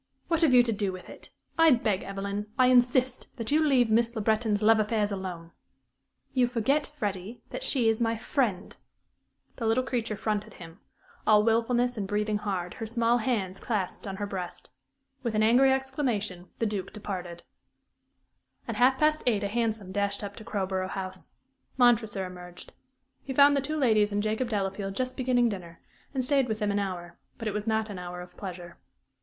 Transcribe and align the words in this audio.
"What 0.29 0.41
have 0.41 0.51
you 0.51 0.63
to 0.63 0.71
do 0.71 0.91
with 0.91 1.07
it? 1.09 1.29
I 1.59 1.69
beg, 1.69 2.01
Evelyn 2.01 2.47
I 2.57 2.69
insist 2.71 3.27
that 3.37 3.51
you 3.51 3.63
leave 3.63 3.91
Miss 3.91 4.15
Le 4.15 4.21
Breton's 4.23 4.63
love 4.63 4.79
affairs 4.79 5.11
alone." 5.11 5.51
"You 6.33 6.47
forget, 6.47 6.87
Freddie, 6.97 7.43
that 7.51 7.61
she 7.63 7.87
is 7.87 8.01
my 8.01 8.17
friend." 8.17 8.75
The 9.57 9.67
little 9.67 9.83
creature 9.83 10.15
fronted 10.17 10.55
him, 10.55 10.79
all 11.27 11.43
wilfulness 11.43 11.97
and 11.97 12.07
breathing 12.07 12.39
hard, 12.39 12.73
her 12.73 12.87
small 12.87 13.19
hands 13.19 13.59
clasped 13.59 14.07
on 14.07 14.15
her 14.15 14.25
breast. 14.25 14.71
With 15.21 15.35
an 15.35 15.43
angry 15.43 15.71
exclamation 15.71 16.49
the 16.57 16.65
Duke 16.65 16.91
departed. 16.91 17.43
At 18.67 18.77
half 18.77 18.97
past 18.97 19.21
eight 19.27 19.43
a 19.43 19.47
hansom 19.47 19.91
dashed 19.91 20.23
up 20.23 20.35
to 20.37 20.43
Crowborough 20.43 20.87
House. 20.87 21.35
Montresor 21.77 22.25
emerged. 22.25 22.73
He 23.23 23.35
found 23.35 23.55
the 23.55 23.61
two 23.61 23.77
ladies 23.77 24.11
and 24.11 24.23
Jacob 24.23 24.49
Delafield 24.49 24.95
just 24.95 25.15
beginning 25.15 25.49
dinner, 25.49 25.79
and 26.11 26.25
stayed 26.25 26.47
with 26.47 26.57
them 26.57 26.71
an 26.71 26.79
hour; 26.79 27.19
but 27.37 27.47
it 27.47 27.53
was 27.53 27.67
not 27.67 27.87
an 27.91 27.99
hour 27.99 28.21
of 28.21 28.35
pleasure. 28.35 28.79